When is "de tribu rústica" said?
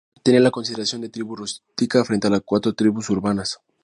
1.01-2.03